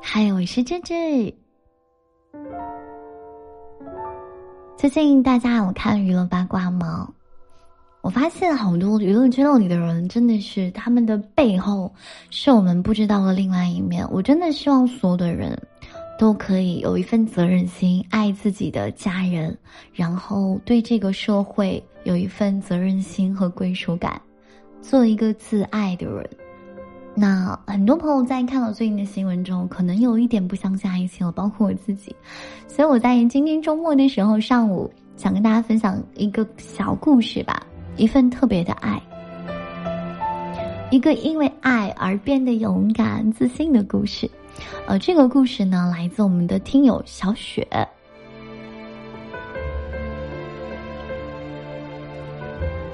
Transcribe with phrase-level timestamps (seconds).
[0.00, 1.34] 嗨，我是芝芝。
[4.76, 7.08] 最近大家有看娱乐八卦吗？
[8.02, 11.94] 我发现好多娱乐圈里的人真的是他们的背后
[12.30, 14.04] 是我们不知道的另外一面。
[14.10, 15.56] 我真的希望所有的人
[16.18, 19.56] 都可以有一份责任心，爱自己的家人，
[19.92, 24.20] 然后对这个社会有一份责任心和归属感，
[24.80, 26.28] 做一个自爱的人。
[27.14, 32.14] 那很多朋友在看到最近的新闻之后，可能有一点不相信爱情了，包括我自己。
[32.66, 39.00] 所以我在今天周末的时候上午，想跟大家分享一个小故事吧，一份特别的爱，
[40.90, 44.28] 一个因为爱而变得勇敢、自信的故事。
[44.86, 47.68] 呃，这个故事呢，来自我们的听友小雪。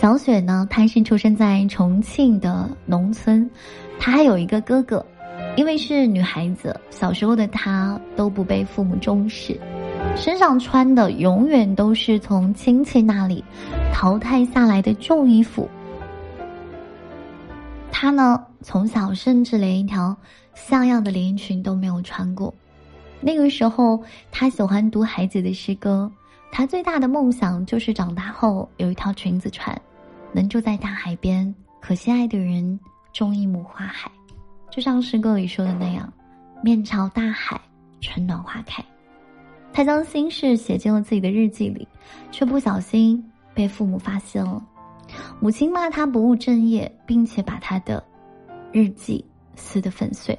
[0.00, 3.48] 小雪呢，她是出生在重庆的农村。
[3.98, 5.04] 她还有一个哥哥，
[5.58, 9.60] 因为是女孩子，小时候的她都不被父母重视，
[10.16, 13.44] 身上穿的永远都是从亲戚那里
[13.92, 15.68] 淘汰下来的旧衣服。
[17.92, 20.16] 她呢，从小甚至连一条
[20.54, 22.54] 像样的连衣裙都没有穿过。
[23.20, 26.10] 那个时候，她喜欢读海子的诗歌，
[26.50, 29.78] 她最大的梦想就是长大后有一条裙子穿，
[30.32, 32.78] 能住在大海边，和心爱的人。
[33.12, 34.08] 种一亩花海，
[34.70, 36.10] 就像诗歌里说的那样，
[36.62, 37.60] 面朝大海，
[38.00, 38.80] 春暖花开。
[39.72, 41.88] 他将心事写进了自己的日记里，
[42.30, 43.20] 却不小心
[43.52, 44.64] 被父母发现了。
[45.40, 48.00] 母亲骂他不务正业，并且把他的
[48.70, 49.24] 日记
[49.56, 50.38] 撕得粉碎。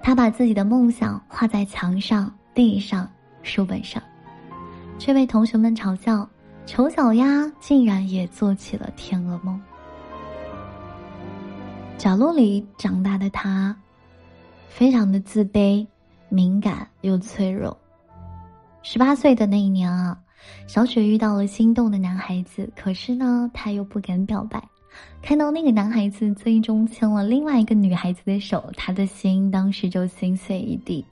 [0.00, 3.10] 他把自己的梦想画在墙上、地上、
[3.42, 4.00] 书本上，
[4.96, 6.28] 却被同学们嘲笑：
[6.66, 9.58] 丑小鸭竟然也做起了天鹅梦。
[11.96, 13.74] 角落里长大的他，
[14.68, 15.86] 非常的自卑、
[16.28, 17.74] 敏感又脆弱。
[18.82, 20.18] 十八岁的那一年啊，
[20.66, 24.62] 小雪遇到了心动的男孩子，可是呢，他又不敢表白。
[25.22, 31.04] 看到那个男孩子最终牵了另外一个女孩子的手，他的心当时就心碎一地。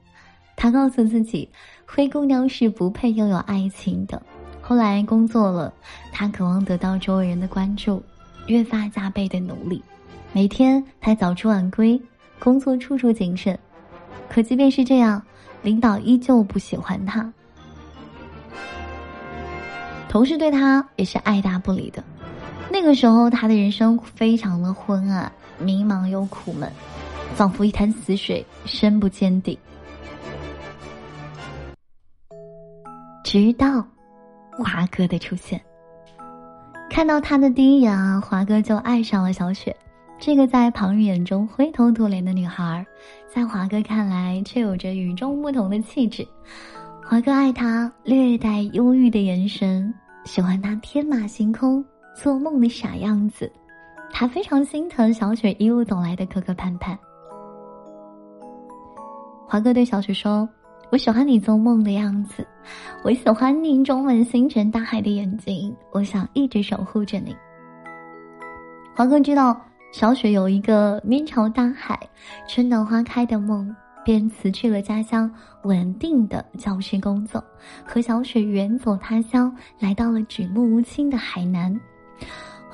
[0.56, 1.48] 他告诉自己，
[1.86, 4.20] 灰姑娘是不配拥有爱情的。
[4.66, 5.70] 后来工作了，
[6.10, 8.02] 他渴望得到周围人的关注，
[8.46, 9.82] 越发加倍的努力。
[10.32, 12.00] 每天他早出晚归，
[12.38, 13.58] 工作处处谨慎，
[14.26, 15.22] 可即便是这样，
[15.62, 17.30] 领导依旧不喜欢他，
[20.08, 22.02] 同事对他也是爱答不理的。
[22.70, 26.72] 那个时候，他的人生非常的昏暗、迷茫又苦闷，
[27.34, 29.58] 仿佛一潭死水，深不见底。
[33.22, 33.86] 直到
[34.62, 35.60] 华哥的出现，
[36.90, 39.74] 看到他的第一眼啊，华哥就爱上了小雪。
[40.18, 42.86] 这个在旁人眼中灰头土脸的女孩，
[43.26, 46.26] 在华哥看来却有着与众不同的气质。
[47.04, 49.92] 华哥爱她略带忧郁的眼神，
[50.24, 51.84] 喜欢她天马行空、
[52.14, 53.52] 做梦的傻样子。
[54.16, 56.96] 他非常心疼小雪一路走来的磕磕绊绊。
[59.48, 60.48] 华哥对小雪说
[60.90, 62.46] ：“我喜欢你做梦的样子，
[63.02, 67.34] 我喜欢你中文星辰大海的眼睛，我想一直守护着你。”
[68.96, 69.60] 华哥知道。
[69.92, 71.96] 小雪有一个面朝大海、
[72.48, 73.72] 春暖花开的梦，
[74.04, 75.32] 便辞去了家乡
[75.62, 77.40] 稳定的教师工作，
[77.86, 81.80] 和小雪远走他乡，来到了举目无亲的海南。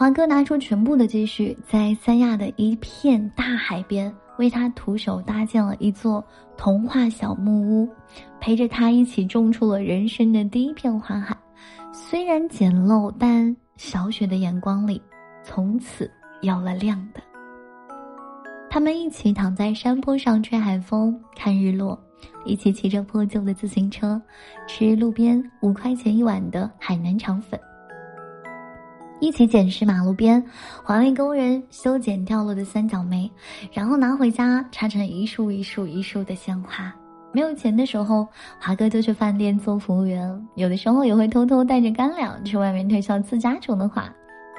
[0.01, 6.25] 华哥拿出全部的积蓄，在三亚的一片大海边，为他徒手搭建了一座
[6.57, 7.87] 童话小木屋，
[8.41, 11.37] 陪着他一起种出了人生的第一片花海。
[11.93, 15.03] 虽然简陋，但小雪的眼光里，
[15.45, 16.11] 从此。
[16.41, 17.21] 有了亮的，
[18.71, 22.03] 他们一起躺在山坡上吹海风、看日落，
[22.47, 24.19] 一起骑着破旧的自行车，
[24.67, 27.61] 吃路边五块钱一碗的海南肠粉，
[29.21, 30.43] 一起捡拾马路边
[30.83, 33.31] 环卫工人修剪掉落的三角梅，
[33.73, 36.93] 然后拿回家插成一束一束一束的鲜花。
[37.33, 38.27] 没有钱的时候，
[38.59, 44.13] 华哥就去饭店做服务员，有的时候也会偷偷带着干粮去外面推销自家种的花。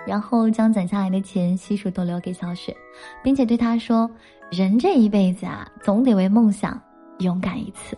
[0.08, 2.76] 然后将攒下来的钱悉数都留给小雪，
[3.24, 4.10] 并且对她说
[4.52, 6.82] ：“人这一辈子啊，总得为梦想
[7.20, 7.96] 勇敢一次。”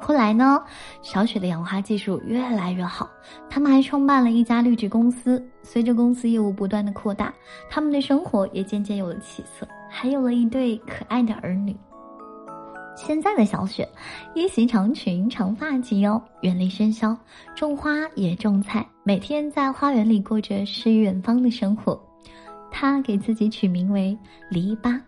[0.00, 0.60] 后来呢，
[1.02, 3.08] 小雪的养花技术越来越好，
[3.48, 5.40] 他们还创办了一家绿植公司。
[5.62, 7.32] 随着公司业务不断的扩大，
[7.68, 11.76] 他们的生活也渐渐有了起色，还有了一对可爱的儿女。
[12.96, 13.88] 现在的小雪，
[14.34, 17.16] 一袭长裙，长发及腰，远离喧嚣，
[17.54, 21.98] 种花也种菜，每天在花园里过着诗与远方的生活。
[22.70, 24.18] 她给自己取名为
[24.48, 25.00] 篱笆。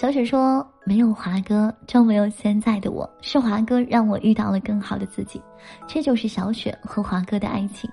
[0.00, 5.38] 小雪说：“没有华哥就没有现在的我，是华哥让我遇到了更好的自己，
[5.86, 7.90] 这就是小雪和华哥的爱情。”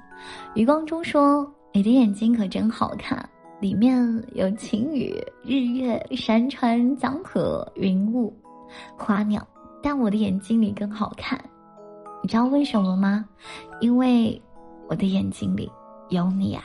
[0.56, 1.46] 余光中说
[1.76, 4.02] ：“你的眼睛可真好看，里面
[4.32, 8.34] 有晴雨、日月、山川、江河、云雾、
[8.98, 9.46] 花鸟，
[9.84, 11.38] 但我的眼睛里更好看。
[12.24, 13.26] 你知道为什么吗？
[13.82, 14.42] 因为
[14.88, 15.70] 我的眼睛里
[16.08, 16.64] 有你啊！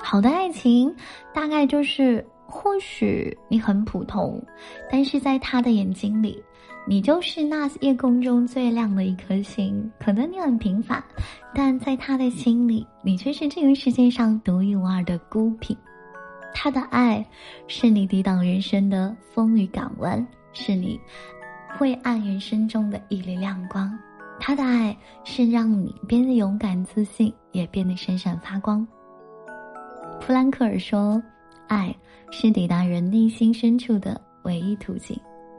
[0.00, 0.94] 好的爱情，
[1.34, 4.42] 大概就是。”或许你很普通，
[4.90, 6.42] 但是在他的眼睛里，
[6.84, 9.88] 你就是那夜空中最亮的一颗星。
[10.00, 11.02] 可能你很平凡，
[11.54, 15.76] 但在他的心里，你却是这个世界上独一无二的孤品。
[16.52, 17.24] 他的爱，
[17.68, 21.00] 是你抵挡人生的风雨港湾，是你
[21.78, 23.96] 晦暗人生中的一缕亮光。
[24.40, 28.84] 他的爱，是让你变得勇敢自信，也变得闪闪发光。
[30.20, 31.22] 弗兰克尔说。
[31.70, 31.94] 爱
[32.32, 35.16] 是抵达人内心深处的唯一途径，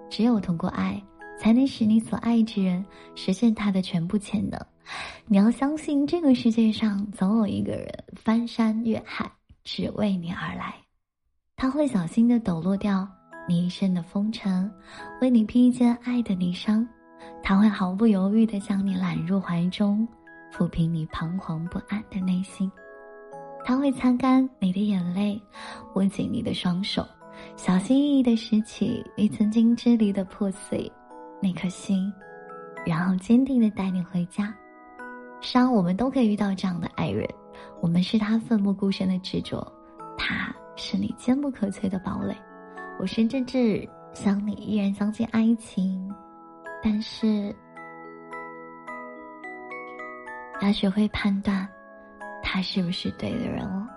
[0.10, 1.02] 只有通过爱，
[1.40, 2.86] 才能使你所爱之人
[3.16, 4.60] 实现他的全部潜能。
[5.26, 9.32] 你要相信，这个世界上总有一个人翻山越海，
[9.64, 10.76] 只为你而来。
[11.56, 13.08] 他会小心的抖落掉
[13.48, 14.70] 你一身的风尘，
[15.22, 16.86] 为你披一件爱的霓裳。
[17.42, 20.06] 他会毫不犹豫的将你揽入怀中，
[20.52, 22.70] 抚平你彷徨不安的内心。
[23.64, 25.42] 他会擦干你的眼泪，
[25.96, 27.06] 握紧你的双手，
[27.56, 30.92] 小心翼翼地拾起你曾经支离的破碎
[31.42, 32.12] 那颗心，
[32.86, 34.54] 然后坚定地带你回家。
[35.42, 37.28] 伤我们都可以遇到这样的爱人，
[37.82, 39.66] 我们是他奋不顾身的执着，
[40.18, 42.36] 他是你坚不可摧的堡垒。
[43.00, 46.12] 我是郑智，想你依然相信爱情，
[46.84, 47.56] 但是
[50.62, 51.68] 要学会判断。
[52.54, 53.88] 他是不是对的人哦？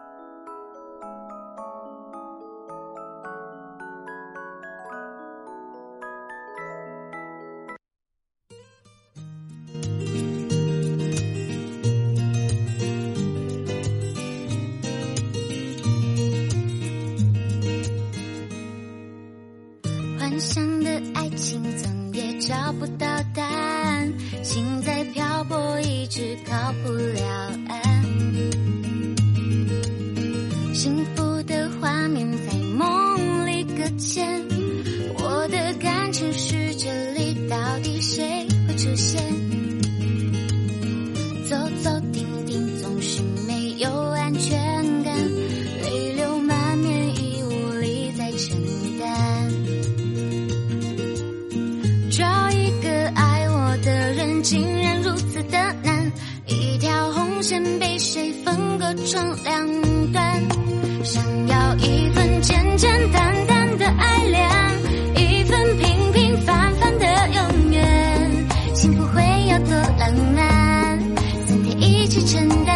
[20.16, 23.03] 幻想的爱情怎也找不到
[33.94, 34.42] 梦里搁浅，
[35.18, 39.22] 我的感情世界里到底谁会出现？
[41.48, 44.58] 走走停停总是没有安全
[45.04, 45.16] 感，
[45.82, 48.56] 泪流满面已无力再承
[48.98, 49.52] 担。
[52.10, 56.12] 找一个爱我的人竟然如此的难，
[56.46, 60.42] 一条红线被谁分割成两段？
[61.04, 64.48] 想要一份简简单单的爱恋，
[65.16, 67.04] 一份平平凡凡的
[67.34, 70.98] 永远，幸福会有多浪漫？
[71.46, 72.73] 三天一起承担，